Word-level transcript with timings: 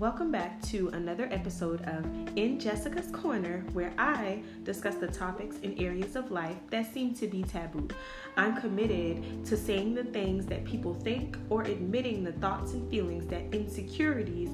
Welcome 0.00 0.32
back 0.32 0.62
to 0.68 0.88
another 0.94 1.28
episode 1.30 1.82
of 1.82 2.06
In 2.34 2.58
Jessica's 2.58 3.08
Corner, 3.08 3.66
where 3.74 3.92
I 3.98 4.42
discuss 4.62 4.94
the 4.94 5.08
topics 5.08 5.56
and 5.62 5.78
areas 5.78 6.16
of 6.16 6.30
life 6.30 6.56
that 6.70 6.90
seem 6.94 7.12
to 7.16 7.26
be 7.26 7.42
taboo. 7.42 7.86
I'm 8.34 8.58
committed 8.58 9.44
to 9.44 9.58
saying 9.58 9.94
the 9.94 10.04
things 10.04 10.46
that 10.46 10.64
people 10.64 10.94
think 10.94 11.36
or 11.50 11.64
admitting 11.64 12.24
the 12.24 12.32
thoughts 12.32 12.72
and 12.72 12.90
feelings 12.90 13.26
that 13.26 13.42
insecurities 13.52 14.48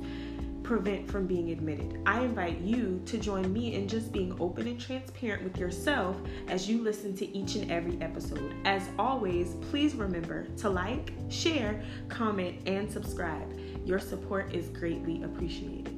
prevent 0.67 1.09
from 1.09 1.29
being 1.29 1.53
admitted. 1.53 2.01
I 2.07 2.23
invite 2.23 2.59
you 2.59 3.01
to 3.07 3.19
join 3.19 3.53
me 3.53 3.75
in 3.75 3.87
just 3.87 4.11
being 4.11 4.37
open 4.41 4.67
and 4.67 4.81
transparent 4.81 5.45
with 5.45 5.59
yourself 5.59 6.17
as 6.49 6.69
you 6.69 6.83
listen 6.83 7.17
to 7.19 7.37
each 7.37 7.55
and 7.55 7.71
every 7.71 7.97
episode. 8.03 8.53
As 8.65 8.89
always, 8.99 9.55
please 9.71 9.95
remember 9.95 10.49
to 10.59 10.69
like, 10.69 11.13
share, 11.29 11.85
comment, 12.09 12.67
and 12.67 12.91
subscribe. 12.91 13.57
Your 13.85 14.01
support 14.01 14.53
is 14.53 14.69
greatly 14.71 15.23
appreciated. 15.23 15.95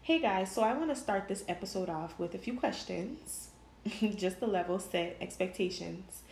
Hey 0.00 0.20
guys, 0.20 0.52
so 0.52 0.62
I 0.62 0.72
want 0.74 0.90
to 0.90 0.96
start 0.96 1.26
this 1.26 1.44
episode 1.48 1.90
off 1.90 2.16
with 2.20 2.34
a 2.34 2.38
few 2.38 2.56
questions, 2.56 3.48
just 4.14 4.38
to 4.38 4.46
level 4.46 4.78
set 4.78 5.16
expectations. 5.20 6.22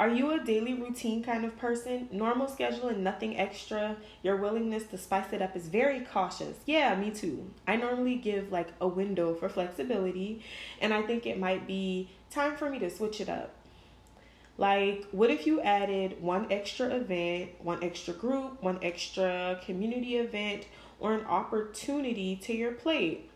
Are 0.00 0.08
you 0.08 0.32
a 0.32 0.42
daily 0.42 0.74
routine 0.74 1.22
kind 1.22 1.44
of 1.44 1.56
person? 1.56 2.08
Normal 2.10 2.48
schedule 2.48 2.88
and 2.88 3.04
nothing 3.04 3.38
extra? 3.38 3.96
Your 4.24 4.36
willingness 4.36 4.82
to 4.88 4.98
spice 4.98 5.32
it 5.32 5.40
up 5.40 5.54
is 5.54 5.68
very 5.68 6.00
cautious. 6.00 6.56
Yeah, 6.66 6.96
me 6.96 7.12
too. 7.12 7.48
I 7.68 7.76
normally 7.76 8.16
give 8.16 8.50
like 8.50 8.70
a 8.80 8.88
window 8.88 9.34
for 9.34 9.48
flexibility, 9.48 10.42
and 10.80 10.92
I 10.92 11.02
think 11.02 11.26
it 11.26 11.38
might 11.38 11.68
be 11.68 12.10
time 12.28 12.56
for 12.56 12.68
me 12.68 12.80
to 12.80 12.90
switch 12.90 13.20
it 13.20 13.28
up. 13.28 13.54
Like, 14.58 15.06
what 15.12 15.30
if 15.30 15.46
you 15.46 15.60
added 15.60 16.20
one 16.20 16.50
extra 16.50 16.88
event, 16.88 17.50
one 17.60 17.82
extra 17.82 18.14
group, 18.14 18.62
one 18.62 18.78
extra 18.82 19.60
community 19.64 20.16
event, 20.16 20.66
or 20.98 21.14
an 21.14 21.24
opportunity 21.26 22.34
to 22.36 22.52
your 22.52 22.72
plate? 22.72 23.30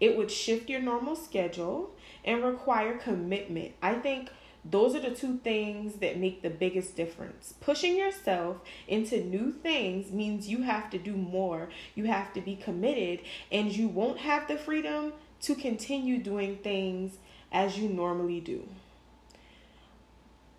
It 0.00 0.16
would 0.16 0.30
shift 0.30 0.68
your 0.70 0.80
normal 0.80 1.16
schedule 1.16 1.90
and 2.24 2.44
require 2.44 2.98
commitment. 2.98 3.74
I 3.82 3.94
think 3.94 4.30
those 4.64 4.94
are 4.94 5.00
the 5.00 5.10
two 5.10 5.38
things 5.38 5.96
that 5.96 6.18
make 6.18 6.42
the 6.42 6.50
biggest 6.50 6.96
difference. 6.96 7.54
Pushing 7.60 7.96
yourself 7.96 8.58
into 8.88 9.22
new 9.22 9.52
things 9.52 10.10
means 10.10 10.48
you 10.48 10.62
have 10.62 10.90
to 10.90 10.98
do 10.98 11.14
more, 11.14 11.68
you 11.94 12.04
have 12.04 12.32
to 12.32 12.40
be 12.40 12.56
committed, 12.56 13.20
and 13.52 13.76
you 13.76 13.88
won't 13.88 14.18
have 14.18 14.48
the 14.48 14.56
freedom 14.56 15.12
to 15.42 15.54
continue 15.54 16.18
doing 16.18 16.56
things 16.56 17.18
as 17.52 17.78
you 17.78 17.88
normally 17.88 18.40
do. 18.40 18.66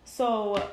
So, 0.04 0.70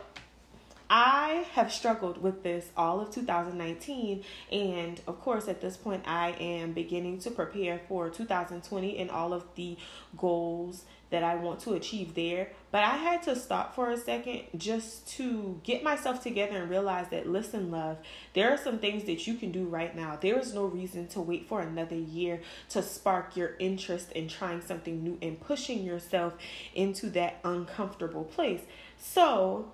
I 0.94 1.46
have 1.52 1.72
struggled 1.72 2.20
with 2.22 2.42
this 2.42 2.68
all 2.76 3.00
of 3.00 3.10
2019, 3.10 4.22
and 4.52 5.00
of 5.06 5.22
course, 5.22 5.48
at 5.48 5.62
this 5.62 5.78
point, 5.78 6.02
I 6.06 6.32
am 6.38 6.74
beginning 6.74 7.18
to 7.20 7.30
prepare 7.30 7.80
for 7.88 8.10
2020 8.10 8.98
and 8.98 9.10
all 9.10 9.32
of 9.32 9.46
the 9.54 9.78
goals 10.18 10.84
that 11.12 11.22
I 11.22 11.36
want 11.36 11.60
to 11.60 11.74
achieve 11.74 12.14
there. 12.14 12.50
But 12.70 12.84
I 12.84 12.96
had 12.96 13.22
to 13.24 13.36
stop 13.36 13.74
for 13.74 13.90
a 13.90 13.98
second 13.98 14.44
just 14.56 15.06
to 15.16 15.60
get 15.62 15.84
myself 15.84 16.22
together 16.22 16.56
and 16.56 16.70
realize 16.70 17.08
that, 17.10 17.28
listen, 17.28 17.70
love, 17.70 17.98
there 18.32 18.50
are 18.50 18.56
some 18.56 18.78
things 18.78 19.04
that 19.04 19.26
you 19.26 19.34
can 19.34 19.52
do 19.52 19.66
right 19.66 19.94
now. 19.94 20.18
There 20.20 20.38
is 20.38 20.54
no 20.54 20.64
reason 20.64 21.06
to 21.08 21.20
wait 21.20 21.46
for 21.46 21.60
another 21.60 21.96
year 21.96 22.40
to 22.70 22.82
spark 22.82 23.36
your 23.36 23.56
interest 23.58 24.10
in 24.12 24.26
trying 24.26 24.62
something 24.62 25.04
new 25.04 25.18
and 25.20 25.38
pushing 25.38 25.84
yourself 25.84 26.34
into 26.74 27.10
that 27.10 27.40
uncomfortable 27.44 28.24
place. 28.24 28.62
So, 28.96 29.70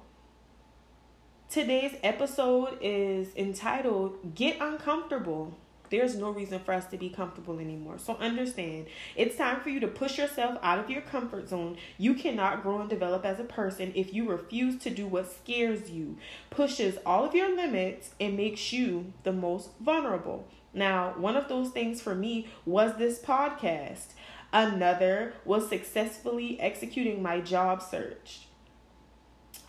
today's 1.48 1.94
episode 2.02 2.78
is 2.82 3.28
entitled 3.36 4.34
Get 4.34 4.60
Uncomfortable. 4.60 5.56
There's 5.90 6.16
no 6.16 6.30
reason 6.30 6.60
for 6.60 6.72
us 6.72 6.86
to 6.86 6.96
be 6.96 7.08
comfortable 7.08 7.58
anymore. 7.58 7.98
So 7.98 8.16
understand, 8.16 8.86
it's 9.16 9.36
time 9.36 9.60
for 9.60 9.70
you 9.70 9.80
to 9.80 9.88
push 9.88 10.18
yourself 10.18 10.58
out 10.62 10.78
of 10.78 10.90
your 10.90 11.02
comfort 11.02 11.48
zone. 11.48 11.76
You 11.96 12.14
cannot 12.14 12.62
grow 12.62 12.80
and 12.80 12.90
develop 12.90 13.24
as 13.24 13.40
a 13.40 13.44
person 13.44 13.92
if 13.94 14.12
you 14.12 14.28
refuse 14.28 14.76
to 14.82 14.90
do 14.90 15.06
what 15.06 15.30
scares 15.30 15.90
you, 15.90 16.16
pushes 16.50 16.98
all 17.06 17.24
of 17.24 17.34
your 17.34 17.54
limits, 17.54 18.10
and 18.20 18.36
makes 18.36 18.72
you 18.72 19.12
the 19.24 19.32
most 19.32 19.70
vulnerable. 19.80 20.46
Now, 20.74 21.14
one 21.16 21.36
of 21.36 21.48
those 21.48 21.70
things 21.70 22.00
for 22.00 22.14
me 22.14 22.48
was 22.66 22.96
this 22.96 23.18
podcast. 23.18 24.08
Another 24.52 25.34
was 25.44 25.68
successfully 25.68 26.60
executing 26.60 27.22
my 27.22 27.40
job 27.40 27.82
search. 27.82 28.48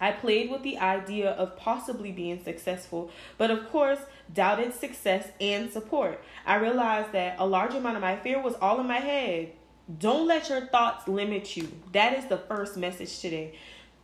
I 0.02 0.12
played 0.12 0.50
with 0.50 0.64
the 0.64 0.78
idea 0.78 1.32
of 1.32 1.58
possibly 1.58 2.12
being 2.12 2.42
successful, 2.42 3.12
but 3.38 3.52
of 3.52 3.70
course, 3.70 4.00
doubted 4.34 4.74
success 4.74 5.28
and 5.40 5.72
support. 5.72 6.24
I 6.46 6.56
realized 6.56 7.12
that 7.14 7.36
a 7.40 7.48
large 7.48 7.74
amount 7.74 7.96
of 7.96 8.02
my 8.02 8.16
fear 8.16 8.42
was 8.42 8.56
all 8.62 8.80
in 8.80 8.88
my 8.88 9.00
head. 9.00 9.54
Don't 9.98 10.28
let 10.28 10.50
your 10.50 10.68
thoughts 10.68 11.08
limit 11.08 11.58
you. 11.58 11.68
That 11.94 12.18
is 12.18 12.26
the 12.26 12.38
first 12.38 12.78
message 12.78 13.20
today. 13.20 13.56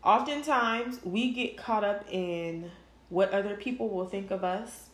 Oftentimes, 0.03 0.99
we 1.03 1.31
get 1.31 1.57
caught 1.57 1.83
up 1.83 2.05
in 2.09 2.71
what 3.09 3.31
other 3.31 3.55
people 3.55 3.89
will 3.89 4.07
think 4.07 4.31
of 4.31 4.43
us. 4.43 4.89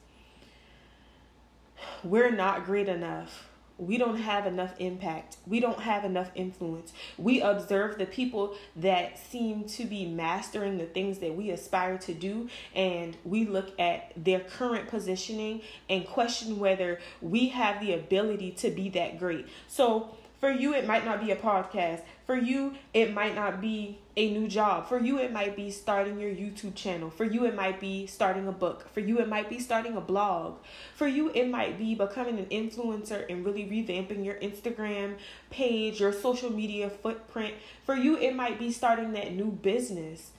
We're 2.03 2.31
not 2.31 2.66
great 2.66 2.90
enough 2.90 3.50
we 3.78 3.98
don't 3.98 4.18
have 4.18 4.46
enough 4.46 4.74
impact. 4.80 5.38
We 5.48 5.59
don't 5.59 5.80
have 5.80 6.06
enough 6.06 6.30
influence. 6.36 6.94
We 7.18 7.42
observe 7.42 7.98
the 7.98 8.06
people 8.06 8.56
that 8.76 9.18
seem 9.18 9.66
to 9.66 9.86
be 9.86 10.06
mastering 10.06 10.78
the 10.78 10.86
things 10.86 11.20
that 11.20 11.36
we 11.36 11.50
aspire 11.52 11.98
to 12.00 12.14
do, 12.14 12.50
and 12.76 13.18
we 13.24 13.46
look 13.46 13.80
at 13.80 14.12
their 14.16 14.40
current 14.42 14.88
positioning 14.90 15.62
and 15.90 16.06
question 16.06 16.60
whether 16.60 17.00
we 17.22 17.50
have 17.50 17.81
the 17.81 17.94
ability 17.94 18.52
to 18.52 18.70
be 18.70 18.90
that 18.90 19.18
great. 19.18 19.48
So, 19.68 20.16
for 20.41 20.52
you, 20.52 20.74
it 20.74 20.88
might 20.88 21.06
not 21.06 21.24
be 21.24 21.29
a 21.29 21.35
podcast. 21.35 22.02
For 22.25 22.35
you, 22.35 22.74
it 22.96 23.13
might 23.13 23.35
not 23.35 23.62
be 23.62 24.00
a 24.18 24.34
new 24.34 24.47
job. 24.47 24.90
For 24.90 25.00
you, 25.00 25.19
it 25.19 25.31
might 25.31 25.56
be 25.56 25.69
starting 25.69 26.19
your 26.19 26.31
YouTube 26.31 26.74
channel. 26.74 27.12
For 27.12 27.25
you, 27.25 27.46
it 27.46 27.53
might 27.53 27.79
be 27.79 28.07
starting 28.07 28.47
a 28.47 28.51
book. 28.51 28.90
For 28.91 29.01
you, 29.01 29.19
it 29.19 29.28
might 29.30 29.50
be 29.50 29.59
starting 29.59 29.96
a 29.96 30.01
blog. 30.01 30.57
For 30.96 31.07
you, 31.07 31.30
it 31.35 31.47
might 31.47 31.78
be 31.78 31.94
becoming 31.94 32.40
an 32.40 32.47
influencer 32.47 33.30
and 33.30 33.46
really 33.46 33.66
revamping 33.66 34.25
your 34.25 34.35
Instagram 34.35 35.16
page, 35.51 36.00
your 36.00 36.12
social 36.12 36.51
media 36.51 36.90
footprint. 36.90 37.53
For 37.85 37.96
you, 37.96 38.18
it 38.18 38.35
might 38.35 38.57
be 38.57 38.72
starting 38.72 39.13
that 39.13 39.34
new 39.35 39.51
business. 39.51 40.31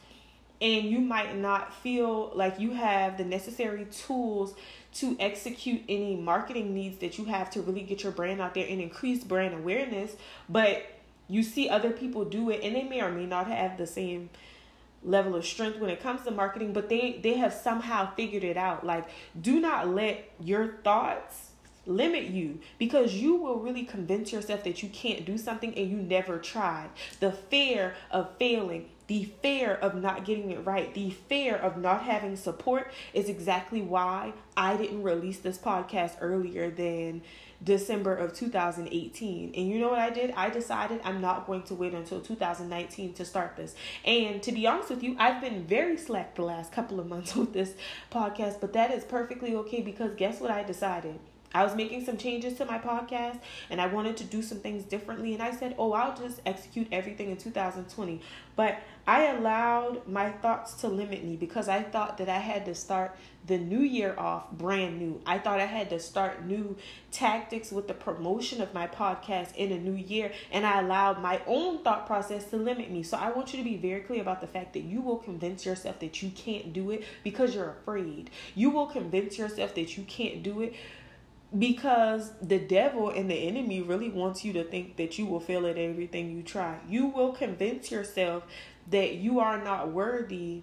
And 0.62 0.84
you 0.84 1.00
might 1.00 1.36
not 1.36 1.74
feel 1.74 2.30
like 2.34 2.60
you 2.60 2.70
have 2.70 3.18
the 3.18 3.24
necessary 3.24 3.84
tools 3.86 4.54
to 4.94 5.16
execute 5.18 5.82
any 5.88 6.16
marketing 6.16 6.72
needs 6.72 6.98
that 6.98 7.18
you 7.18 7.24
have 7.24 7.50
to 7.50 7.62
really 7.62 7.82
get 7.82 8.04
your 8.04 8.12
brand 8.12 8.40
out 8.40 8.54
there 8.54 8.66
and 8.68 8.80
increase 8.80 9.24
brand 9.24 9.54
awareness, 9.54 10.16
but 10.48 10.86
you 11.28 11.42
see 11.42 11.68
other 11.68 11.90
people 11.90 12.24
do 12.24 12.50
it 12.50 12.62
and 12.62 12.76
they 12.76 12.84
may 12.84 13.00
or 13.00 13.10
may 13.10 13.26
not 13.26 13.48
have 13.48 13.76
the 13.76 13.86
same 13.86 14.30
level 15.02 15.34
of 15.34 15.44
strength 15.44 15.78
when 15.78 15.90
it 15.90 16.00
comes 16.00 16.22
to 16.22 16.30
marketing, 16.30 16.72
but 16.72 16.88
they 16.88 17.18
they 17.22 17.34
have 17.34 17.52
somehow 17.52 18.14
figured 18.14 18.44
it 18.44 18.56
out. 18.56 18.86
Like 18.86 19.08
do 19.40 19.60
not 19.60 19.88
let 19.88 20.30
your 20.40 20.78
thoughts 20.84 21.51
limit 21.86 22.24
you 22.24 22.60
because 22.78 23.14
you 23.14 23.36
will 23.36 23.58
really 23.58 23.84
convince 23.84 24.32
yourself 24.32 24.64
that 24.64 24.82
you 24.82 24.88
can't 24.90 25.24
do 25.24 25.36
something 25.36 25.74
and 25.74 25.90
you 25.90 25.96
never 25.96 26.38
tried. 26.38 26.90
The 27.20 27.32
fear 27.32 27.94
of 28.10 28.36
failing, 28.38 28.88
the 29.08 29.24
fear 29.42 29.74
of 29.74 29.94
not 29.94 30.24
getting 30.24 30.50
it 30.50 30.64
right, 30.64 30.94
the 30.94 31.10
fear 31.10 31.56
of 31.56 31.76
not 31.76 32.04
having 32.04 32.36
support 32.36 32.92
is 33.12 33.28
exactly 33.28 33.82
why 33.82 34.32
I 34.56 34.76
didn't 34.76 35.02
release 35.02 35.38
this 35.38 35.58
podcast 35.58 36.16
earlier 36.20 36.70
than 36.70 37.22
December 37.64 38.16
of 38.16 38.32
2018. 38.32 39.52
And 39.54 39.68
you 39.68 39.78
know 39.78 39.90
what 39.90 39.98
I 39.98 40.10
did? 40.10 40.32
I 40.32 40.50
decided 40.50 41.00
I'm 41.04 41.20
not 41.20 41.46
going 41.46 41.62
to 41.64 41.74
wait 41.74 41.94
until 41.94 42.20
2019 42.20 43.14
to 43.14 43.24
start 43.24 43.56
this. 43.56 43.74
And 44.04 44.42
to 44.42 44.52
be 44.52 44.66
honest 44.66 44.90
with 44.90 45.02
you, 45.02 45.16
I've 45.18 45.40
been 45.40 45.64
very 45.64 45.96
slack 45.96 46.34
the 46.34 46.42
last 46.42 46.72
couple 46.72 46.98
of 46.98 47.06
months 47.06 47.36
with 47.36 47.52
this 47.52 47.74
podcast, 48.10 48.60
but 48.60 48.72
that 48.72 48.92
is 48.92 49.04
perfectly 49.04 49.54
okay 49.56 49.80
because 49.80 50.14
guess 50.14 50.40
what 50.40 50.50
I 50.50 50.62
decided? 50.62 51.18
I 51.54 51.64
was 51.64 51.74
making 51.74 52.04
some 52.04 52.16
changes 52.16 52.54
to 52.54 52.64
my 52.64 52.78
podcast 52.78 53.38
and 53.70 53.80
I 53.80 53.86
wanted 53.86 54.16
to 54.18 54.24
do 54.24 54.42
some 54.42 54.58
things 54.58 54.84
differently. 54.84 55.34
And 55.34 55.42
I 55.42 55.50
said, 55.50 55.74
oh, 55.78 55.92
I'll 55.92 56.16
just 56.16 56.40
execute 56.46 56.88
everything 56.92 57.30
in 57.30 57.36
2020. 57.36 58.20
But 58.54 58.78
I 59.06 59.26
allowed 59.26 60.06
my 60.06 60.30
thoughts 60.30 60.74
to 60.74 60.88
limit 60.88 61.24
me 61.24 61.36
because 61.36 61.68
I 61.68 61.82
thought 61.82 62.18
that 62.18 62.28
I 62.28 62.38
had 62.38 62.66
to 62.66 62.74
start 62.74 63.16
the 63.46 63.58
new 63.58 63.80
year 63.80 64.14
off 64.16 64.50
brand 64.52 65.00
new. 65.00 65.20
I 65.26 65.38
thought 65.38 65.58
I 65.58 65.66
had 65.66 65.90
to 65.90 65.98
start 65.98 66.44
new 66.44 66.76
tactics 67.10 67.72
with 67.72 67.88
the 67.88 67.94
promotion 67.94 68.60
of 68.60 68.72
my 68.72 68.86
podcast 68.86 69.56
in 69.56 69.72
a 69.72 69.78
new 69.78 69.94
year. 69.94 70.32
And 70.52 70.64
I 70.64 70.80
allowed 70.80 71.20
my 71.20 71.40
own 71.46 71.82
thought 71.82 72.06
process 72.06 72.44
to 72.50 72.56
limit 72.56 72.90
me. 72.90 73.02
So 73.02 73.16
I 73.16 73.32
want 73.32 73.52
you 73.52 73.58
to 73.58 73.64
be 73.64 73.76
very 73.76 74.02
clear 74.02 74.20
about 74.20 74.40
the 74.40 74.46
fact 74.46 74.74
that 74.74 74.82
you 74.82 75.00
will 75.00 75.16
convince 75.16 75.66
yourself 75.66 75.98
that 75.98 76.22
you 76.22 76.30
can't 76.30 76.72
do 76.72 76.90
it 76.90 77.04
because 77.24 77.54
you're 77.54 77.70
afraid. 77.70 78.30
You 78.54 78.70
will 78.70 78.86
convince 78.86 79.36
yourself 79.38 79.74
that 79.74 79.96
you 79.96 80.04
can't 80.04 80.42
do 80.42 80.60
it 80.60 80.74
because 81.58 82.32
the 82.40 82.58
devil 82.58 83.10
and 83.10 83.30
the 83.30 83.34
enemy 83.34 83.82
really 83.82 84.08
wants 84.08 84.44
you 84.44 84.52
to 84.54 84.64
think 84.64 84.96
that 84.96 85.18
you 85.18 85.26
will 85.26 85.40
fail 85.40 85.66
at 85.66 85.76
everything 85.76 86.34
you 86.34 86.42
try. 86.42 86.78
You 86.88 87.06
will 87.06 87.32
convince 87.32 87.90
yourself 87.90 88.44
that 88.90 89.14
you 89.14 89.40
are 89.40 89.62
not 89.62 89.90
worthy 89.92 90.62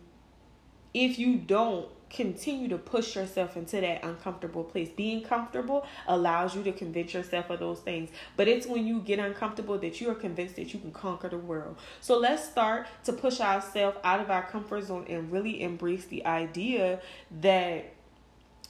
if 0.93 1.19
you 1.19 1.35
don't 1.35 1.87
continue 2.09 2.67
to 2.67 2.77
push 2.77 3.15
yourself 3.15 3.55
into 3.55 3.79
that 3.79 4.03
uncomfortable 4.03 4.63
place. 4.63 4.89
Being 4.89 5.21
comfortable 5.21 5.85
allows 6.07 6.55
you 6.55 6.63
to 6.63 6.71
convince 6.71 7.13
yourself 7.13 7.51
of 7.51 7.59
those 7.59 7.79
things. 7.81 8.09
But 8.35 8.47
it's 8.47 8.65
when 8.65 8.87
you 8.87 8.99
get 9.01 9.19
uncomfortable 9.19 9.77
that 9.77 10.01
you 10.01 10.09
are 10.09 10.15
convinced 10.15 10.55
that 10.55 10.73
you 10.73 10.79
can 10.79 10.91
conquer 10.91 11.29
the 11.29 11.37
world. 11.37 11.77
So 12.01 12.17
let's 12.17 12.43
start 12.43 12.87
to 13.03 13.13
push 13.13 13.39
ourselves 13.39 13.97
out 14.03 14.19
of 14.19 14.31
our 14.31 14.43
comfort 14.43 14.85
zone 14.85 15.05
and 15.07 15.31
really 15.31 15.61
embrace 15.61 16.05
the 16.05 16.25
idea 16.25 16.99
that 17.41 17.93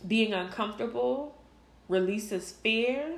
being 0.05 0.33
uncomfortable 0.33 1.38
releases 1.89 2.51
fear 2.51 3.17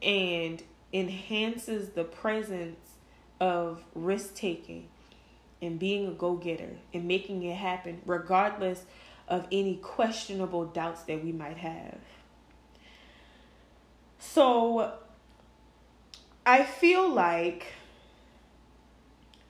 and 0.00 0.62
enhances 0.92 1.90
the 1.90 2.04
presence 2.04 2.78
of 3.40 3.84
risk 3.94 4.34
taking 4.34 4.88
and 5.60 5.78
being 5.78 6.06
a 6.06 6.12
go 6.12 6.34
getter 6.34 6.76
and 6.94 7.06
making 7.06 7.42
it 7.42 7.56
happen, 7.56 8.00
regardless 8.06 8.84
of 9.26 9.46
any 9.52 9.76
questionable 9.76 10.64
doubts 10.64 11.02
that 11.02 11.22
we 11.22 11.32
might 11.32 11.58
have. 11.58 11.98
So, 14.18 14.94
I 16.46 16.64
feel 16.64 17.08
like 17.12 17.66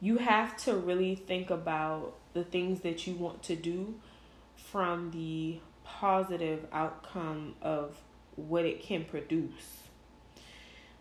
you 0.01 0.19
have 0.19 0.57
to 0.65 0.75
really 0.75 1.15
think 1.15 1.51
about 1.51 2.15
the 2.33 2.45
things 2.45 2.81
that 2.81 3.07
you 3.07 3.15
want 3.15 3.43
to 3.45 3.57
do 3.57 3.95
from 4.57 5.11
the 5.11 5.61
positive 5.89 6.67
outcome 6.73 7.55
of 7.63 7.97
what 8.37 8.65
it 8.65 8.83
can 8.83 9.05
produce. 9.05 9.79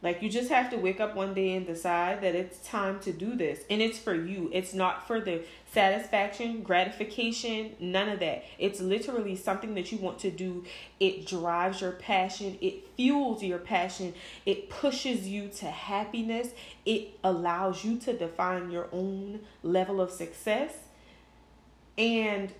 Like 0.04 0.22
you 0.22 0.30
just 0.30 0.50
have 0.50 0.70
to 0.70 0.78
wake 0.78 1.00
up 1.00 1.16
one 1.16 1.34
day 1.34 1.56
and 1.56 1.66
decide 1.66 2.22
that 2.22 2.36
it's 2.36 2.60
time 2.60 3.00
to 3.02 3.12
do 3.12 3.36
this. 3.36 3.62
And 3.70 3.82
it's 3.82 3.98
for 3.98 4.14
you. 4.14 4.50
It's 4.54 4.74
not 4.74 5.08
for 5.08 5.20
the 5.20 5.44
satisfaction, 5.74 6.62
gratification, 6.62 7.76
none 7.80 8.08
of 8.08 8.20
that. 8.20 8.46
It's 8.60 8.80
literally 8.80 9.36
something 9.36 9.74
that 9.74 9.92
you 9.92 9.98
want 9.98 10.20
to 10.20 10.30
do. 10.30 10.66
It 11.00 11.26
drives 11.26 11.82
your 11.82 11.94
passion, 11.94 12.58
it 12.62 12.88
fuels 12.96 13.42
your 13.42 13.58
passion, 13.58 14.14
it 14.46 14.70
pushes 14.70 15.28
you 15.28 15.50
to 15.58 15.66
happiness, 15.66 16.50
it 16.86 17.20
allows 17.24 17.84
you 17.84 17.98
to 18.00 18.14
define 18.14 18.70
your 18.70 18.88
own 18.92 19.42
level 19.64 20.00
of 20.00 20.12
success. 20.12 20.74
And 21.98 22.54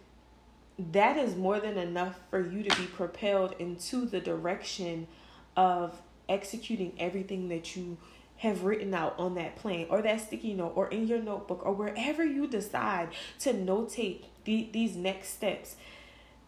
that 0.78 1.18
is 1.18 1.36
more 1.36 1.60
than 1.60 1.78
enough 1.78 2.20
for 2.30 2.40
you 2.40 2.64
to 2.64 2.76
be 2.78 2.86
propelled 2.86 3.56
into 3.60 4.06
the 4.06 4.20
direction 4.20 5.08
of 5.56 6.02
executing 6.30 6.94
everything 7.00 7.50
that 7.50 7.76
you 7.76 7.98
have 8.38 8.64
written 8.64 8.94
out 8.94 9.16
on 9.18 9.34
that 9.36 9.56
plan 9.56 9.88
or 9.90 10.02
that 10.02 10.22
sticky 10.22 10.54
note 10.54 10.74
or 10.76 10.88
in 10.90 11.08
your 11.08 11.20
notebook 11.20 11.66
or 11.66 11.74
wherever 11.74 12.24
you 12.24 12.48
decide 12.48 13.10
to 13.40 13.52
notate 13.52 14.26
the, 14.44 14.70
these 14.72 14.96
next 14.96 15.30
steps. 15.30 15.76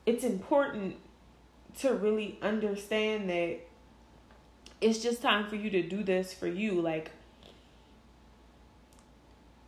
It's 0.06 0.24
important 0.24 0.98
to 1.80 1.94
really 1.94 2.38
understand 2.42 3.30
that 3.30 3.60
it's 4.82 5.00
just 5.00 5.22
time 5.22 5.48
for 5.48 5.56
you 5.56 5.70
to 5.72 5.82
do 5.82 6.04
this 6.04 6.34
for 6.34 6.48
you. 6.48 6.80
Like, 6.80 7.12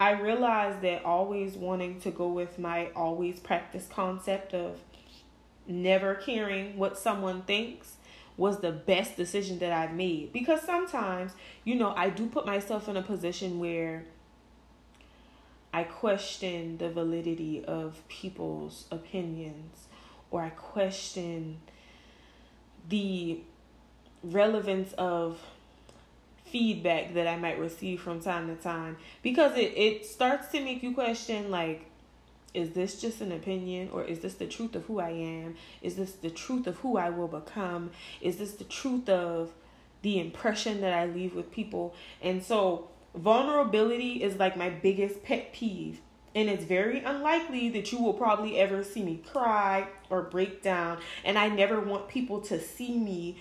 I 0.01 0.13
realized 0.13 0.81
that 0.81 1.05
always 1.05 1.53
wanting 1.53 1.99
to 1.99 2.09
go 2.09 2.27
with 2.29 2.57
my 2.57 2.89
always 2.95 3.39
practice 3.39 3.87
concept 3.87 4.51
of 4.51 4.79
never 5.67 6.15
caring 6.15 6.75
what 6.75 6.97
someone 6.97 7.43
thinks 7.43 7.97
was 8.35 8.61
the 8.61 8.71
best 8.71 9.15
decision 9.15 9.59
that 9.59 9.71
I've 9.71 9.93
made. 9.93 10.33
Because 10.33 10.63
sometimes, 10.63 11.33
you 11.63 11.75
know, 11.75 11.93
I 11.95 12.09
do 12.09 12.25
put 12.25 12.47
myself 12.47 12.89
in 12.89 12.97
a 12.97 13.03
position 13.03 13.59
where 13.59 14.05
I 15.71 15.83
question 15.83 16.79
the 16.79 16.89
validity 16.89 17.63
of 17.63 18.01
people's 18.07 18.87
opinions 18.89 19.85
or 20.31 20.41
I 20.41 20.49
question 20.49 21.61
the 22.89 23.41
relevance 24.23 24.93
of 24.93 25.39
feedback 26.51 27.13
that 27.13 27.27
I 27.27 27.37
might 27.37 27.59
receive 27.59 28.01
from 28.01 28.19
time 28.19 28.47
to 28.47 28.61
time 28.61 28.97
because 29.21 29.57
it, 29.57 29.73
it 29.75 30.05
starts 30.05 30.49
to 30.49 30.61
make 30.61 30.83
you 30.83 30.93
question 30.93 31.49
like 31.49 31.85
is 32.53 32.71
this 32.71 32.99
just 32.99 33.21
an 33.21 33.31
opinion 33.31 33.89
or 33.93 34.03
is 34.03 34.19
this 34.19 34.33
the 34.33 34.45
truth 34.45 34.75
of 34.75 34.85
who 34.85 34.99
I 34.99 35.11
am? 35.11 35.55
Is 35.81 35.95
this 35.95 36.11
the 36.11 36.29
truth 36.29 36.67
of 36.67 36.77
who 36.77 36.97
I 36.97 37.09
will 37.09 37.27
become? 37.27 37.91
Is 38.19 38.37
this 38.37 38.51
the 38.51 38.65
truth 38.65 39.07
of 39.07 39.51
the 40.01 40.19
impression 40.19 40.81
that 40.81 40.93
I 40.93 41.05
leave 41.05 41.33
with 41.33 41.51
people? 41.51 41.95
And 42.21 42.43
so, 42.43 42.89
vulnerability 43.15 44.21
is 44.21 44.37
like 44.37 44.57
my 44.57 44.69
biggest 44.69 45.23
pet 45.23 45.53
peeve. 45.53 46.01
And 46.33 46.49
it's 46.49 46.63
very 46.63 47.03
unlikely 47.03 47.69
that 47.69 47.91
you 47.91 48.01
will 48.01 48.13
probably 48.13 48.57
ever 48.57 48.83
see 48.83 49.03
me 49.03 49.21
cry 49.31 49.87
or 50.09 50.21
break 50.21 50.61
down. 50.61 50.99
And 51.25 51.37
I 51.37 51.49
never 51.49 51.79
want 51.79 52.07
people 52.07 52.39
to 52.41 52.59
see 52.59 52.97
me 52.97 53.37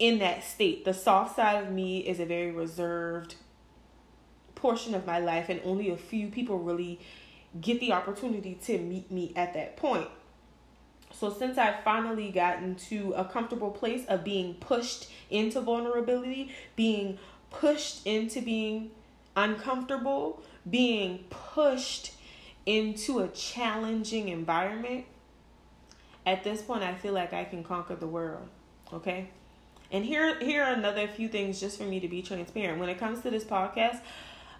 in 0.00 0.18
that 0.18 0.42
state. 0.42 0.84
The 0.84 0.94
soft 0.94 1.36
side 1.36 1.62
of 1.62 1.70
me 1.70 1.98
is 1.98 2.18
a 2.18 2.24
very 2.24 2.50
reserved 2.50 3.36
portion 4.56 4.94
of 4.94 5.06
my 5.06 5.18
life, 5.18 5.48
and 5.48 5.60
only 5.64 5.90
a 5.90 5.96
few 5.96 6.28
people 6.28 6.58
really 6.58 6.98
get 7.60 7.78
the 7.80 7.92
opportunity 7.92 8.54
to 8.64 8.78
meet 8.78 9.10
me 9.10 9.32
at 9.36 9.54
that 9.54 9.76
point. 9.76 10.08
So, 11.12 11.32
since 11.32 11.58
I've 11.58 11.82
finally 11.84 12.30
gotten 12.30 12.76
to 12.76 13.12
a 13.12 13.24
comfortable 13.24 13.70
place 13.70 14.06
of 14.06 14.24
being 14.24 14.54
pushed 14.54 15.10
into 15.28 15.60
vulnerability, 15.60 16.54
being 16.76 17.18
pushed 17.50 18.06
into 18.06 18.40
being 18.40 18.90
uncomfortable, 19.36 20.42
being 20.68 21.24
pushed 21.28 22.14
into 22.64 23.20
a 23.20 23.28
challenging 23.28 24.28
environment, 24.28 25.04
at 26.24 26.44
this 26.44 26.62
point, 26.62 26.82
I 26.82 26.94
feel 26.94 27.12
like 27.12 27.32
I 27.32 27.44
can 27.44 27.64
conquer 27.64 27.96
the 27.96 28.06
world. 28.06 28.48
Okay? 28.92 29.28
And 29.92 30.04
here, 30.04 30.38
here 30.38 30.62
are 30.62 30.72
another 30.72 31.08
few 31.08 31.28
things 31.28 31.60
just 31.60 31.78
for 31.78 31.84
me 31.84 32.00
to 32.00 32.08
be 32.08 32.22
transparent. 32.22 32.78
When 32.78 32.88
it 32.88 32.98
comes 32.98 33.22
to 33.22 33.30
this 33.30 33.44
podcast, 33.44 34.00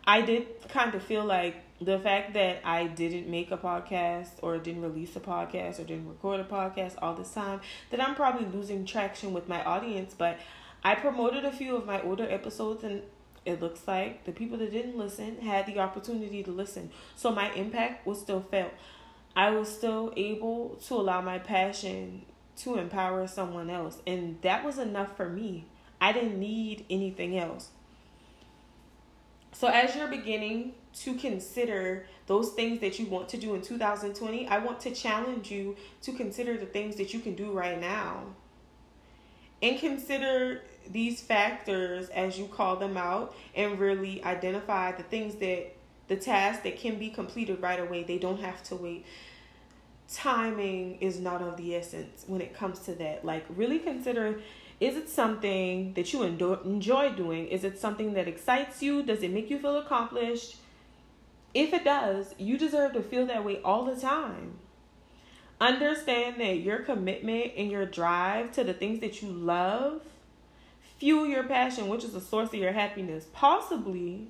I 0.06 0.22
did 0.22 0.68
kind 0.68 0.94
of 0.94 1.02
feel 1.02 1.24
like 1.24 1.56
the 1.80 1.98
fact 1.98 2.34
that 2.34 2.60
I 2.64 2.86
didn't 2.86 3.28
make 3.28 3.50
a 3.50 3.56
podcast 3.56 4.30
or 4.42 4.58
didn't 4.58 4.82
release 4.82 5.14
a 5.16 5.20
podcast 5.20 5.78
or 5.78 5.84
didn't 5.84 6.08
record 6.08 6.40
a 6.40 6.44
podcast 6.44 6.94
all 7.00 7.14
this 7.14 7.32
time, 7.32 7.60
that 7.90 8.00
I'm 8.00 8.14
probably 8.14 8.46
losing 8.46 8.84
traction 8.84 9.32
with 9.32 9.48
my 9.48 9.64
audience. 9.64 10.14
But 10.16 10.38
I 10.82 10.94
promoted 10.94 11.44
a 11.44 11.52
few 11.52 11.76
of 11.76 11.86
my 11.86 12.02
older 12.02 12.26
episodes 12.28 12.84
and 12.84 13.02
it 13.44 13.60
looks 13.60 13.86
like 13.86 14.24
the 14.24 14.32
people 14.32 14.58
that 14.58 14.72
didn't 14.72 14.98
listen 14.98 15.38
had 15.38 15.66
the 15.66 15.78
opportunity 15.78 16.42
to 16.42 16.50
listen. 16.50 16.90
So 17.16 17.30
my 17.30 17.52
impact 17.52 18.06
was 18.06 18.20
still 18.20 18.40
felt. 18.50 18.72
I 19.36 19.50
was 19.50 19.68
still 19.68 20.12
able 20.16 20.76
to 20.86 20.94
allow 20.94 21.20
my 21.20 21.38
passion 21.38 22.22
to 22.58 22.78
empower 22.78 23.26
someone 23.26 23.70
else. 23.70 23.98
And 24.06 24.40
that 24.42 24.64
was 24.64 24.78
enough 24.78 25.16
for 25.16 25.28
me. 25.28 25.66
I 26.00 26.12
didn't 26.12 26.38
need 26.38 26.84
anything 26.90 27.38
else. 27.38 27.68
So, 29.52 29.66
as 29.66 29.94
you're 29.94 30.08
beginning 30.08 30.74
to 31.00 31.14
consider 31.14 32.06
those 32.26 32.50
things 32.50 32.80
that 32.80 32.98
you 32.98 33.06
want 33.06 33.28
to 33.30 33.36
do 33.36 33.54
in 33.54 33.62
2020, 33.62 34.46
I 34.46 34.58
want 34.58 34.80
to 34.80 34.90
challenge 34.92 35.50
you 35.50 35.76
to 36.02 36.12
consider 36.12 36.56
the 36.56 36.66
things 36.66 36.96
that 36.96 37.12
you 37.12 37.20
can 37.20 37.34
do 37.34 37.52
right 37.52 37.80
now. 37.80 38.24
And 39.62 39.78
consider 39.78 40.62
these 40.88 41.20
factors 41.20 42.08
as 42.10 42.38
you 42.38 42.46
call 42.46 42.76
them 42.76 42.96
out 42.96 43.34
and 43.54 43.78
really 43.78 44.24
identify 44.24 44.92
the 44.92 45.02
things 45.02 45.34
that 45.36 45.74
the 46.08 46.16
tasks 46.16 46.64
that 46.64 46.78
can 46.78 46.98
be 46.98 47.10
completed 47.10 47.60
right 47.60 47.78
away. 47.78 48.02
They 48.02 48.18
don't 48.18 48.40
have 48.40 48.62
to 48.64 48.76
wait. 48.76 49.04
Timing 50.12 50.98
is 51.00 51.20
not 51.20 51.40
of 51.40 51.56
the 51.56 51.76
essence 51.76 52.24
when 52.26 52.40
it 52.40 52.54
comes 52.54 52.80
to 52.80 52.94
that. 52.96 53.24
Like, 53.24 53.44
really 53.48 53.78
consider 53.78 54.40
is 54.80 54.96
it 54.96 55.10
something 55.10 55.92
that 55.92 56.12
you 56.12 56.22
enjoy 56.22 57.10
doing? 57.10 57.48
Is 57.48 57.64
it 57.64 57.78
something 57.78 58.14
that 58.14 58.26
excites 58.26 58.82
you? 58.82 59.02
Does 59.02 59.22
it 59.22 59.30
make 59.30 59.50
you 59.50 59.58
feel 59.58 59.76
accomplished? 59.76 60.56
If 61.52 61.74
it 61.74 61.84
does, 61.84 62.34
you 62.38 62.56
deserve 62.56 62.94
to 62.94 63.02
feel 63.02 63.26
that 63.26 63.44
way 63.44 63.60
all 63.62 63.84
the 63.84 64.00
time. 64.00 64.54
Understand 65.60 66.40
that 66.40 66.60
your 66.60 66.78
commitment 66.78 67.52
and 67.56 67.70
your 67.70 67.84
drive 67.84 68.52
to 68.52 68.64
the 68.64 68.72
things 68.72 69.00
that 69.00 69.20
you 69.20 69.28
love 69.28 70.00
fuel 70.96 71.26
your 71.26 71.44
passion, 71.44 71.88
which 71.88 72.04
is 72.04 72.12
the 72.12 72.20
source 72.20 72.48
of 72.48 72.54
your 72.54 72.72
happiness. 72.72 73.26
Possibly, 73.34 74.28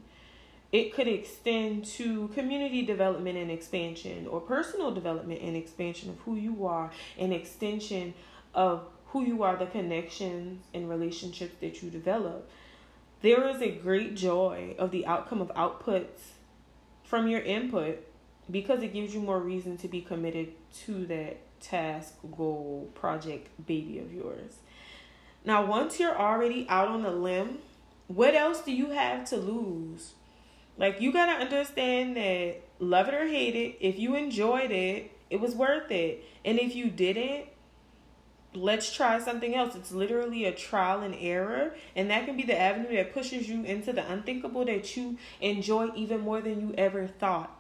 it 0.73 0.95
could 0.95 1.09
extend 1.09 1.85
to 1.85 2.29
community 2.29 2.83
development 2.83 3.37
and 3.37 3.51
expansion, 3.51 4.27
or 4.27 4.41
personal 4.41 4.93
development 4.93 5.41
and 5.43 5.57
expansion 5.57 6.11
of 6.11 6.19
who 6.21 6.37
you 6.37 6.65
are, 6.67 6.91
an 7.19 7.33
extension 7.33 8.15
of 8.55 8.87
who 9.07 9.25
you 9.25 9.43
are, 9.43 9.57
the 9.57 9.67
connections 9.67 10.65
and 10.73 10.89
relationships 10.89 11.55
that 11.61 11.83
you 11.83 11.91
develop. 11.91 12.49
There 13.23 13.49
is 13.49 13.61
a 13.61 13.71
great 13.71 14.15
joy 14.15 14.75
of 14.79 14.93
the 14.93 15.07
outcome 15.07 15.41
of 15.41 15.49
outputs 15.49 16.21
from 17.03 17.27
your 17.27 17.41
input 17.41 18.07
because 18.51 18.83
it 18.83 18.93
gives 18.93 19.13
you 19.13 19.21
more 19.21 19.41
reason 19.41 19.77
to 19.79 19.89
be 19.89 20.01
committed 20.01 20.53
to 20.85 21.07
that 21.07 21.39
task, 21.61 22.15
goal, 22.37 22.91
project, 22.95 23.49
baby 23.67 23.99
of 23.99 24.13
yours. 24.13 24.59
Now, 25.45 25.65
once 25.65 25.99
you're 25.99 26.19
already 26.19 26.67
out 26.69 26.89
on 26.89 27.03
the 27.03 27.11
limb, 27.11 27.59
what 28.07 28.35
else 28.35 28.61
do 28.63 28.73
you 28.73 28.91
have 28.91 29.25
to 29.27 29.37
lose? 29.37 30.15
Like, 30.79 31.01
you 31.01 31.13
got 31.13 31.27
to 31.27 31.33
understand 31.33 32.17
that 32.17 32.63
love 32.79 33.09
it 33.09 33.15
or 33.15 33.27
hate 33.27 33.55
it, 33.55 33.77
if 33.81 33.99
you 33.99 34.15
enjoyed 34.15 34.71
it, 34.71 35.11
It 35.31 35.41
was 35.41 35.55
worth 35.55 35.91
it. 35.91 36.25
And 36.45 36.59
if 36.59 36.75
you 36.75 36.91
didn't, 36.91 37.47
let's 38.53 38.93
try 38.93 39.21
something 39.21 39.55
else. 39.55 39.77
It's 39.77 39.93
literally 39.93 40.45
a 40.45 40.53
trial 40.53 41.01
and 41.03 41.15
error, 41.19 41.75
and 41.95 42.11
that 42.11 42.27
can 42.27 42.37
be 42.37 42.43
the 42.43 42.61
avenue 42.61 42.97
that 42.97 43.15
pushes 43.15 43.49
you 43.49 43.63
into 43.63 43.93
the 43.93 44.11
unthinkable 44.11 44.65
that 44.65 44.97
you 44.97 45.17
enjoy 45.41 45.91
even 45.95 46.21
more 46.21 46.41
than 46.41 46.61
you 46.61 46.75
ever 46.77 47.07
thought. 47.07 47.57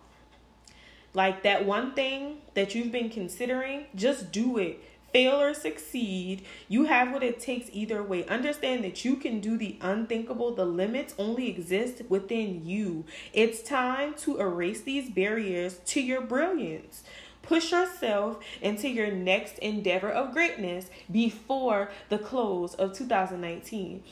Like 1.15 1.43
that 1.45 1.65
one 1.65 1.95
thing 1.95 2.39
that 2.55 2.75
you've 2.75 2.93
been 2.93 3.11
considering, 3.11 3.87
just 3.95 4.33
do 4.33 4.59
it. 4.59 4.83
Fail 5.13 5.41
or 5.41 5.55
succeed, 5.55 6.45
you 6.69 6.85
have 6.85 7.13
what 7.13 7.23
it 7.23 7.41
takes 7.41 7.69
either 7.73 8.03
way. 8.03 8.25
Understand 8.27 8.85
that 8.85 9.05
you 9.05 9.17
can 9.17 9.41
do 9.41 9.57
the 9.57 9.77
unthinkable. 9.81 10.55
The 10.55 10.65
limits 10.65 11.15
only 11.19 11.49
exist 11.49 12.03
within 12.09 12.65
you. 12.65 13.05
It's 13.33 13.63
time 13.63 14.15
to 14.19 14.39
erase 14.39 14.83
these 14.83 15.11
barriers 15.11 15.81
to 15.87 16.01
your 16.01 16.21
brilliance. 16.21 17.03
Push 17.43 17.73
yourself 17.73 18.39
into 18.61 18.89
your 18.89 19.11
next 19.11 19.59
endeavor 19.59 20.11
of 20.11 20.33
greatness 20.33 20.91
before 21.11 21.91
the 22.09 22.19
close 22.19 22.75
of 22.75 22.93
2019. 22.93 24.05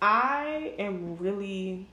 I 0.00 0.74
am 0.78 1.16
really 1.16 1.88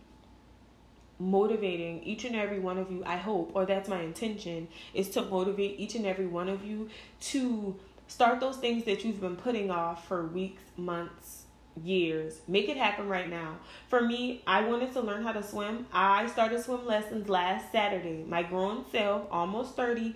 motivating 1.19 2.03
each 2.03 2.25
and 2.25 2.35
every 2.35 2.59
one 2.59 2.77
of 2.77 2.91
you, 2.91 3.03
I 3.05 3.17
hope, 3.17 3.51
or 3.55 3.65
that's 3.65 3.89
my 3.89 4.01
intention, 4.01 4.67
is 4.93 5.09
to 5.11 5.23
motivate 5.23 5.79
each 5.79 5.95
and 5.95 6.05
every 6.05 6.27
one 6.27 6.47
of 6.47 6.63
you 6.63 6.89
to 7.21 7.75
start 8.07 8.39
those 8.39 8.57
things 8.57 8.85
that 8.85 9.03
you've 9.03 9.21
been 9.21 9.35
putting 9.35 9.71
off 9.71 10.07
for 10.07 10.25
weeks, 10.27 10.63
months, 10.75 11.43
years. 11.83 12.41
Make 12.47 12.69
it 12.69 12.77
happen 12.77 13.07
right 13.07 13.29
now. 13.29 13.57
For 13.87 14.01
me, 14.01 14.41
I 14.47 14.61
wanted 14.61 14.93
to 14.93 15.01
learn 15.01 15.23
how 15.23 15.31
to 15.33 15.43
swim. 15.43 15.85
I 15.91 16.27
started 16.27 16.63
swim 16.63 16.85
lessons 16.85 17.29
last 17.29 17.71
Saturday. 17.71 18.23
My 18.27 18.43
grown 18.43 18.85
self, 18.91 19.27
almost 19.31 19.75
30, 19.75 20.15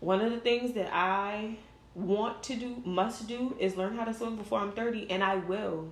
one 0.00 0.20
of 0.20 0.30
the 0.30 0.40
things 0.40 0.74
that 0.74 0.90
I 0.92 1.56
want 1.94 2.42
to 2.44 2.56
do, 2.56 2.82
must 2.84 3.26
do, 3.26 3.56
is 3.58 3.76
learn 3.76 3.96
how 3.96 4.04
to 4.04 4.14
swim 4.14 4.36
before 4.36 4.60
I'm 4.60 4.72
30, 4.72 5.10
and 5.10 5.24
I 5.24 5.36
will. 5.36 5.88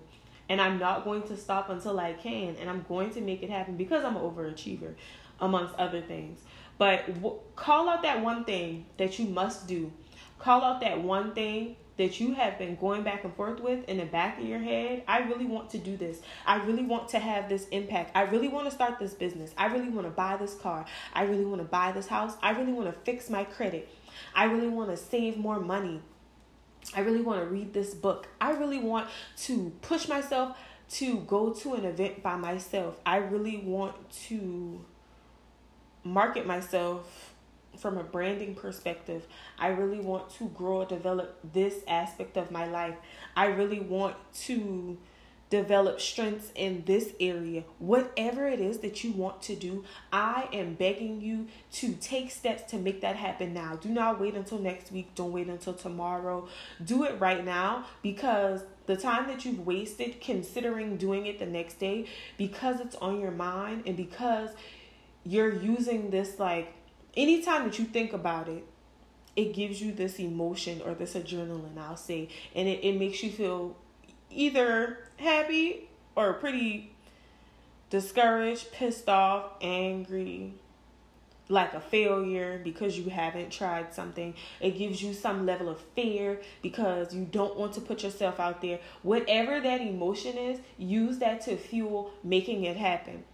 And 0.49 0.61
I'm 0.61 0.79
not 0.79 1.05
going 1.05 1.23
to 1.25 1.37
stop 1.37 1.71
until 1.71 1.99
I 1.99 2.13
can, 2.13 2.57
and 2.61 2.71
I'm 2.71 2.85
going 2.89 3.11
to 3.11 3.21
make 3.21 3.43
it 3.43 3.51
happen 3.51 3.77
because 3.77 4.05
I'm 4.05 4.17
an 4.17 4.23
overachiever, 4.23 4.95
amongst 5.41 5.75
other 5.75 6.01
things. 6.01 6.41
But 6.79 7.07
w- 7.15 7.39
call 7.57 7.89
out 7.89 8.03
that 8.03 8.23
one 8.23 8.45
thing 8.45 8.87
that 8.97 9.19
you 9.19 9.27
must 9.27 9.67
do. 9.67 9.93
Call 10.39 10.63
out 10.63 10.81
that 10.81 11.01
one 11.03 11.35
thing 11.35 11.77
that 11.97 12.21
you 12.21 12.35
have 12.35 12.59
been 12.59 12.77
going 12.77 13.03
back 13.03 13.25
and 13.25 13.35
forth 13.35 13.61
with 13.61 13.89
in 13.89 13.97
the 13.97 14.05
back 14.05 14.39
of 14.39 14.45
your 14.45 14.59
head. 14.59 15.03
I 15.09 15.21
really 15.21 15.47
want 15.47 15.71
to 15.71 15.79
do 15.79 15.97
this. 15.97 16.21
I 16.45 16.57
really 16.57 16.83
want 16.83 17.09
to 17.11 17.19
have 17.19 17.49
this 17.49 17.67
impact. 17.69 18.11
I 18.15 18.23
really 18.23 18.49
want 18.49 18.67
to 18.67 18.71
start 18.71 18.99
this 18.99 19.15
business. 19.15 19.55
I 19.57 19.67
really 19.67 19.89
want 19.89 20.07
to 20.07 20.11
buy 20.11 20.37
this 20.37 20.55
car. 20.55 20.85
I 21.15 21.25
really 21.25 21.47
want 21.47 21.63
to 21.63 21.67
buy 21.67 21.93
this 21.93 22.07
house. 22.07 22.37
I 22.43 22.51
really 22.51 22.73
want 22.73 22.87
to 22.93 23.01
fix 23.01 23.31
my 23.31 23.45
credit. 23.45 23.89
I 24.35 24.45
really 24.45 24.69
want 24.69 24.91
to 24.91 24.97
save 24.97 25.39
more 25.39 25.59
money. 25.59 26.03
I 26.95 27.01
really 27.01 27.23
want 27.23 27.41
to 27.41 27.47
read 27.47 27.73
this 27.73 27.95
book. 27.95 28.29
I 28.41 28.53
really 28.53 28.79
want 28.79 29.09
to 29.39 29.73
push 29.81 30.07
myself 30.07 30.57
to 30.89 31.21
go 31.21 31.53
to 31.53 31.75
an 31.75 31.85
event 31.85 32.23
by 32.23 32.37
myself. 32.37 33.01
I 33.05 33.17
really 33.17 33.57
want 33.57 33.95
to 34.29 34.85
market 36.05 36.47
myself 36.47 37.35
from 37.77 37.97
a 37.99 38.03
branding 38.03 38.55
perspective. 38.55 39.27
I 39.59 39.69
really 39.69 40.01
want 40.01 40.31
to 40.35 40.49
grow 40.49 40.79
or 40.79 40.87
develop 40.87 41.39
this 41.53 41.77
aspect 41.87 42.37
of 42.37 42.51
my 42.51 42.67
life. 42.67 42.97
I 43.37 43.47
really 43.47 43.81
want 43.81 44.17
to 44.45 44.99
develop 45.49 46.01
strengths 46.01 46.51
in 46.55 46.83
this 46.87 47.13
area. 47.21 47.63
Whatever 47.79 48.49
it 48.49 48.61
is 48.61 48.79
that 48.79 49.05
you 49.05 49.13
want 49.13 49.43
to 49.43 49.55
do, 49.55 49.85
I 50.13 50.49
am 50.53 50.75
begging 50.75 51.21
you 51.21 51.47
to 51.75 51.93
take 51.95 52.31
steps 52.33 52.69
to 52.73 52.79
make 52.79 53.01
that 53.03 53.17
happen 53.17 53.55
now. 53.55 53.77
Do 53.77 53.89
not 53.89 54.21
wait 54.21 54.35
until 54.35 54.59
next 54.59 54.91
week. 54.91 55.15
Don't 55.15 55.33
wait 55.33 55.47
until 55.47 55.75
tomorrow. 55.75 56.49
Do 56.85 57.05
it 57.05 57.21
right 57.21 57.45
now 57.45 57.85
because 58.03 58.63
the 58.87 58.97
time 58.97 59.29
that 59.29 59.45
you've 59.45 59.65
wasted 59.65 60.21
considering 60.21 60.97
doing 60.97 61.27
it 61.27 61.39
the 61.39 61.47
next 61.47 61.79
day 61.79 62.07
because 62.37 62.81
it's 62.81 62.97
on 62.97 63.21
your 63.21 63.31
mind 63.31 63.85
and 63.87 63.97
because 63.97 64.51
you're 65.25 65.53
using 65.53 66.11
this 66.11 66.39
like 66.39 66.73
anytime 67.17 67.65
that 67.65 67.79
you 67.79 67.85
think 67.85 68.13
about 68.13 68.49
it 68.49 68.65
it 69.35 69.53
gives 69.53 69.81
you 69.81 69.93
this 69.93 70.19
emotion 70.19 70.81
or 70.85 70.95
this 70.95 71.15
adrenaline 71.15 71.77
i'll 71.79 71.97
say 71.97 72.29
and 72.55 72.69
it, 72.69 72.85
it 72.85 72.99
makes 72.99 73.23
you 73.23 73.31
feel 73.31 73.77
either 74.31 74.99
happy 75.19 75.89
or 76.15 76.33
pretty 76.35 76.93
discouraged, 77.91 78.73
pissed 78.73 79.09
off, 79.09 79.53
angry, 79.61 80.53
like 81.49 81.75
a 81.75 81.81
failure 81.81 82.61
because 82.65 82.99
you 82.99 83.09
haven't 83.11 83.51
tried 83.51 83.95
something. 83.95 84.35
It 84.61 84.77
gives 84.77 85.03
you 85.03 85.15
some 85.15 85.47
level 85.47 85.69
of 85.69 85.81
fear 85.95 86.41
because 86.63 87.15
you 87.15 87.25
don't 87.25 87.57
want 87.57 87.75
to 87.75 87.81
put 87.81 88.03
yourself 88.03 88.41
out 88.41 88.61
there. 88.61 88.81
Whatever 89.03 89.61
that 89.61 89.81
emotion 89.81 90.37
is, 90.37 90.59
use 90.77 91.19
that 91.19 91.43
to 91.43 91.57
fuel 91.57 92.13
making 92.25 92.65
it 92.65 92.77
happen. 92.77 93.25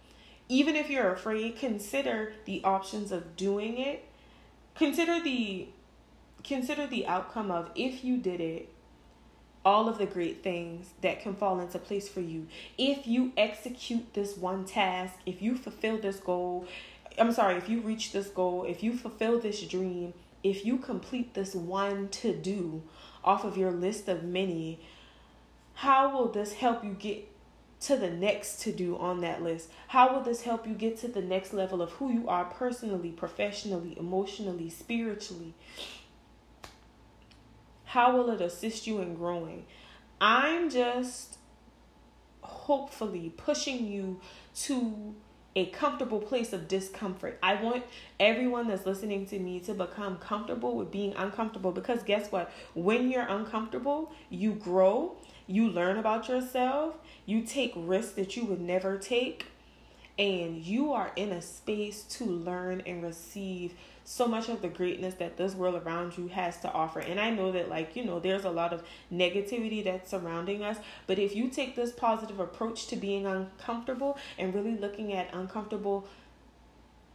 Even 0.49 0.75
if 0.75 0.89
you're 0.89 1.11
afraid, 1.11 1.57
consider 1.57 2.33
the 2.45 2.63
options 2.63 3.11
of 3.11 3.35
doing 3.35 3.77
it. 3.77 4.05
Consider 4.75 5.21
the 5.21 5.67
consider 6.43 6.85
the 6.85 7.07
outcome 7.07 7.49
of 7.49 7.71
if 7.73 8.03
you 8.03 8.17
did 8.17 8.41
it 8.41 8.67
all 9.65 9.87
of 9.87 9.97
the 9.97 10.05
great 10.05 10.43
things 10.43 10.89
that 11.01 11.21
can 11.21 11.33
fall 11.33 11.59
into 11.59 11.79
place 11.79 12.09
for 12.09 12.19
you. 12.19 12.47
If 12.77 13.07
you 13.07 13.31
execute 13.37 14.13
this 14.13 14.35
one 14.35 14.65
task, 14.65 15.13
if 15.25 15.41
you 15.41 15.55
fulfill 15.55 15.97
this 15.99 16.17
goal, 16.17 16.67
I'm 17.17 17.31
sorry, 17.31 17.55
if 17.55 17.69
you 17.69 17.81
reach 17.81 18.11
this 18.11 18.27
goal, 18.27 18.65
if 18.65 18.83
you 18.83 18.97
fulfill 18.97 19.39
this 19.39 19.61
dream, 19.61 20.13
if 20.43 20.65
you 20.65 20.77
complete 20.77 21.33
this 21.33 21.55
one 21.55 22.09
to 22.09 22.35
do 22.35 22.83
off 23.23 23.45
of 23.45 23.57
your 23.57 23.71
list 23.71 24.09
of 24.09 24.23
many, 24.23 24.79
how 25.75 26.13
will 26.13 26.27
this 26.27 26.53
help 26.53 26.83
you 26.83 26.91
get 26.91 27.29
to 27.83 27.97
the 27.97 28.09
next 28.09 28.61
to 28.61 28.71
do 28.71 28.97
on 28.97 29.21
that 29.21 29.41
list? 29.41 29.69
How 29.87 30.13
will 30.13 30.21
this 30.21 30.41
help 30.43 30.67
you 30.67 30.73
get 30.73 30.97
to 30.99 31.07
the 31.07 31.21
next 31.21 31.53
level 31.53 31.81
of 31.81 31.91
who 31.91 32.11
you 32.11 32.27
are 32.29 32.45
personally, 32.45 33.09
professionally, 33.09 33.95
emotionally, 33.97 34.69
spiritually? 34.69 35.53
How 37.85 38.15
will 38.15 38.29
it 38.31 38.41
assist 38.41 38.87
you 38.87 39.01
in 39.01 39.15
growing? 39.15 39.65
I'm 40.19 40.69
just 40.69 41.37
hopefully 42.41 43.33
pushing 43.35 43.85
you 43.87 44.19
to 44.55 45.15
a 45.55 45.67
comfortable 45.67 46.19
place 46.19 46.51
of 46.53 46.67
discomfort. 46.67 47.37
I 47.43 47.61
want 47.61 47.83
everyone 48.19 48.67
that's 48.67 48.85
listening 48.85 49.25
to 49.27 49.39
me 49.39 49.59
to 49.61 49.73
become 49.73 50.17
comfortable 50.17 50.75
with 50.75 50.91
being 50.91 51.13
uncomfortable 51.15 51.71
because 51.71 52.03
guess 52.03 52.31
what? 52.31 52.51
When 52.73 53.09
you're 53.09 53.27
uncomfortable, 53.27 54.11
you 54.29 54.53
grow, 54.53 55.15
you 55.45 55.67
learn 55.69 55.97
about 55.97 56.27
yourself, 56.27 56.95
you 57.25 57.43
take 57.43 57.73
risks 57.75 58.13
that 58.13 58.35
you 58.35 58.45
would 58.45 58.61
never 58.61 58.97
take, 58.97 59.45
and 60.17 60.57
you 60.57 60.91
are 60.93 61.11
in 61.15 61.31
a 61.31 61.41
space 61.41 62.03
to 62.03 62.25
learn 62.25 62.81
and 62.85 63.03
receive 63.03 63.73
so 64.05 64.27
much 64.27 64.49
of 64.49 64.61
the 64.61 64.67
greatness 64.67 65.15
that 65.15 65.37
this 65.37 65.55
world 65.55 65.81
around 65.81 66.17
you 66.17 66.27
has 66.27 66.59
to 66.61 66.71
offer. 66.71 66.99
And 66.99 67.19
I 67.19 67.29
know 67.29 67.51
that, 67.53 67.69
like, 67.69 67.95
you 67.95 68.03
know, 68.03 68.19
there's 68.19 68.43
a 68.43 68.49
lot 68.49 68.73
of 68.73 68.83
negativity 69.11 69.83
that's 69.83 70.11
surrounding 70.11 70.61
us. 70.61 70.77
But 71.07 71.19
if 71.19 71.35
you 71.35 71.47
take 71.49 71.75
this 71.75 71.91
positive 71.91 72.39
approach 72.39 72.87
to 72.87 72.95
being 72.95 73.25
uncomfortable 73.25 74.17
and 74.37 74.53
really 74.53 74.75
looking 74.75 75.13
at 75.13 75.33
uncomfortable 75.33 76.07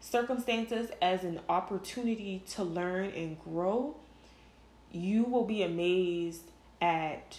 circumstances 0.00 0.90
as 1.02 1.25
an 1.25 1.40
opportunity 1.49 2.42
to 2.50 2.62
learn 2.62 3.11
and 3.11 3.38
grow, 3.42 3.97
you 4.90 5.25
will 5.25 5.45
be 5.45 5.62
amazed 5.62 6.45
at 6.80 7.38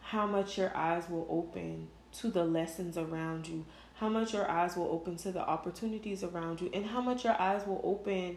how 0.00 0.26
much 0.26 0.58
your 0.58 0.76
eyes 0.76 1.08
will 1.08 1.26
open 1.28 1.88
to 2.12 2.28
the 2.30 2.44
lessons 2.44 2.96
around 2.96 3.46
you, 3.48 3.64
how 3.94 4.08
much 4.08 4.32
your 4.34 4.48
eyes 4.50 4.76
will 4.76 4.88
open 4.90 5.16
to 5.16 5.32
the 5.32 5.40
opportunities 5.40 6.22
around 6.22 6.60
you, 6.60 6.70
and 6.74 6.86
how 6.86 7.00
much 7.00 7.24
your 7.24 7.40
eyes 7.40 7.66
will 7.66 7.80
open 7.84 8.36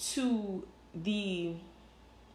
to 0.00 0.66
the 0.94 1.54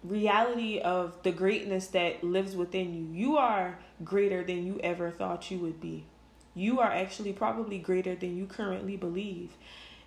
reality 0.03 0.79
of 0.79 1.21
the 1.23 1.31
greatness 1.31 1.87
that 1.87 2.23
lives 2.23 2.55
within 2.55 2.93
you. 2.93 3.07
You 3.11 3.37
are 3.37 3.79
greater 4.03 4.43
than 4.43 4.65
you 4.65 4.79
ever 4.83 5.09
thought 5.11 5.49
you 5.49 5.57
would 5.59 5.81
be. 5.81 6.05
You 6.53 6.79
are 6.79 6.91
actually 6.91 7.33
probably 7.33 7.79
greater 7.79 8.15
than 8.15 8.37
you 8.37 8.45
currently 8.45 8.95
believe. 8.95 9.51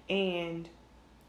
And 0.08 0.68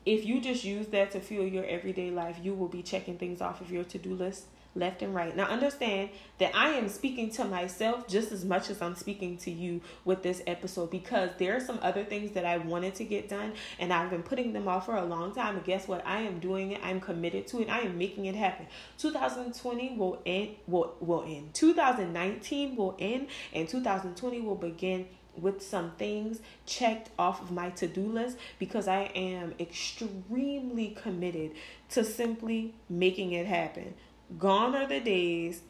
if 0.05 0.25
you 0.25 0.39
just 0.39 0.63
use 0.63 0.87
that 0.87 1.11
to 1.11 1.19
fuel 1.19 1.45
your 1.45 1.65
everyday 1.65 2.11
life, 2.11 2.37
you 2.41 2.53
will 2.53 2.67
be 2.67 2.83
checking 2.83 3.17
things 3.17 3.41
off 3.41 3.59
of 3.59 3.71
your 3.71 3.83
to 3.85 3.97
do 3.97 4.13
list 4.13 4.45
left 4.75 5.01
and 5.01 5.13
right. 5.13 5.35
Now, 5.35 5.45
understand 5.45 6.09
that 6.37 6.55
I 6.55 6.69
am 6.69 6.89
speaking 6.89 7.29
to 7.31 7.45
myself 7.45 8.07
just 8.07 8.31
as 8.31 8.45
much 8.45 8.69
as 8.69 8.81
I'm 8.81 8.95
speaking 8.95 9.37
to 9.39 9.51
you 9.51 9.81
with 10.05 10.23
this 10.23 10.41
episode 10.47 10.91
because 10.91 11.31
there 11.37 11.55
are 11.55 11.59
some 11.59 11.79
other 11.81 12.03
things 12.03 12.31
that 12.31 12.45
I 12.45 12.57
wanted 12.57 12.95
to 12.95 13.03
get 13.03 13.29
done 13.29 13.53
and 13.79 13.91
I've 13.91 14.09
been 14.09 14.23
putting 14.23 14.53
them 14.53 14.67
off 14.67 14.85
for 14.85 14.95
a 14.95 15.05
long 15.05 15.33
time. 15.33 15.55
And 15.55 15.65
guess 15.65 15.87
what? 15.87 16.05
I 16.05 16.21
am 16.21 16.39
doing 16.39 16.71
it. 16.71 16.81
I'm 16.83 16.99
committed 16.99 17.47
to 17.47 17.61
it. 17.61 17.69
I 17.69 17.79
am 17.79 17.97
making 17.97 18.25
it 18.25 18.35
happen. 18.35 18.67
2020 18.97 19.95
will 19.97 20.21
end. 20.25 20.55
Will 20.67 20.95
will 20.99 21.23
end. 21.23 21.53
2019 21.53 22.75
will 22.75 22.95
end, 22.99 23.27
and 23.53 23.67
2020 23.67 24.41
will 24.41 24.55
begin 24.55 25.07
with 25.35 25.61
some 25.61 25.91
things 25.91 26.39
checked 26.65 27.09
off 27.17 27.41
of 27.41 27.51
my 27.51 27.69
to-do 27.69 28.01
list 28.01 28.37
because 28.57 28.87
I 28.87 29.03
am 29.15 29.53
extremely 29.59 30.97
committed 31.01 31.51
to 31.91 32.03
simply 32.03 32.73
making 32.89 33.31
it 33.31 33.45
happen. 33.47 33.93
Gone 34.37 34.75
are 34.75 34.87
the 34.87 34.99
days 34.99 35.61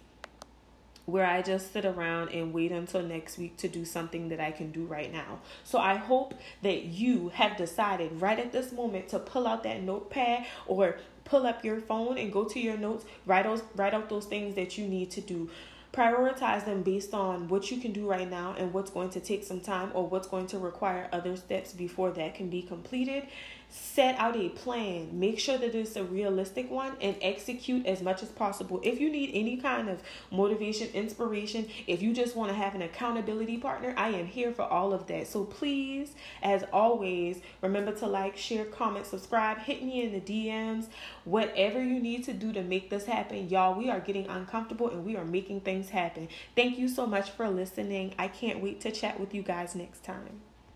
where 1.06 1.26
I 1.26 1.42
just 1.42 1.74
sit 1.74 1.86
around 1.86 2.30
and 2.30 2.54
wait 2.54 2.72
until 2.72 3.02
next 3.02 3.38
week 3.38 3.58
to 3.58 3.68
do 3.68 3.84
something 3.86 4.30
that 4.30 4.40
I 4.40 4.52
can 4.52 4.72
do 4.72 4.86
right 4.86 5.12
now. 5.12 5.40
So 5.64 5.80
I 5.80 5.96
hope 5.96 6.36
that 6.62 6.84
you 6.86 7.30
have 7.30 7.58
decided 7.58 8.22
right 8.22 8.38
at 8.38 8.52
this 8.52 8.72
moment 8.72 9.10
to 9.10 9.20
pull 9.20 9.48
out 9.48 9.64
that 9.64 9.82
notepad 9.82 10.46
or 10.68 10.98
pull 11.26 11.46
up 11.46 11.64
your 11.64 11.80
phone 11.80 12.18
and 12.18 12.32
go 12.32 12.44
to 12.46 12.60
your 12.60 12.78
notes, 12.78 13.06
write 13.26 13.46
those 13.46 13.64
write 13.76 13.94
out 13.94 14.10
those 14.10 14.26
things 14.26 14.56
that 14.56 14.78
you 14.78 14.88
need 14.88 15.12
to 15.12 15.22
do 15.22 15.50
prioritize 15.92 16.66
them 16.66 16.84
based 16.84 17.14
on 17.14 17.48
what 17.48 17.72
you 17.72 17.82
can 17.82 17.92
do 17.92 18.08
right 18.08 18.30
now 18.30 18.56
and 18.58 18.74
what's 18.74 18.92
going 18.92 19.10
to 19.10 19.20
take 19.20 19.44
some 19.44 19.60
time 19.60 19.92
or 19.94 20.08
what's 20.08 20.28
going 20.28 20.48
to 20.48 20.60
require 20.60 21.10
other 21.12 21.36
steps 21.36 21.74
before 21.74 22.12
that 22.12 22.36
can 22.36 22.50
be 22.50 22.62
completed. 22.62 23.28
Set 23.72 24.18
out 24.18 24.36
a 24.36 24.50
plan. 24.50 25.20
Make 25.20 25.40
sure 25.40 25.58
that 25.58 25.76
it's 25.76 25.96
a 25.96 26.04
realistic 26.04 26.72
one 26.72 26.94
and 27.02 27.16
execute 27.22 27.86
as 27.86 28.02
much 28.02 28.24
as 28.24 28.30
possible. 28.30 28.80
If 28.84 29.00
you 29.00 29.12
need 29.12 29.30
any 29.34 29.58
kind 29.58 29.90
of 29.90 30.02
motivation 30.32 30.90
inspiration 30.94 31.68
if 31.88 32.02
you 32.02 32.14
just 32.14 32.36
want 32.36 32.50
to 32.50 32.56
have 32.56 32.76
an 32.76 32.82
accountability 32.82 33.58
partner 33.58 33.94
i 33.98 34.10
am 34.10 34.26
here 34.26 34.52
for 34.52 34.64
all 34.64 34.94
of 34.94 35.08
that. 35.08 35.28
So 35.28 35.44
please 35.44 36.14
as 36.42 36.64
always 36.72 37.40
remember 37.62 37.92
to 37.94 38.08
like 38.08 38.38
share 38.38 38.66
comment 38.66 39.06
subscribe 39.06 39.60
hit 39.60 39.84
me 39.84 40.04
in 40.04 40.12
the 40.12 40.22
dms 40.22 40.88
whatever 41.26 41.82
you 41.82 42.00
need 42.00 42.24
to 42.26 42.34
do 42.34 42.52
to 42.54 42.62
make 42.62 42.90
this 42.90 43.06
happen 43.06 43.50
y'all 43.50 43.78
we 43.78 43.90
are 43.90 44.00
getting 44.00 44.28
uncomfortable 44.28 44.90
and 44.90 45.06
we 45.06 45.16
are 45.16 45.26
making 45.26 45.62
things 45.80 45.92
happen. 45.92 46.28
Thank 46.56 46.78
you 46.78 46.88
so 46.88 47.06
much 47.06 47.30
for 47.30 47.50
listening. 47.50 48.14
I 48.20 48.28
can't 48.28 48.62
wait 48.62 48.82
to 48.82 48.92
chat 48.92 49.20
with 49.20 49.34
you 49.34 49.42
guys 49.42 49.76
next 49.76 50.04
time 50.04 50.42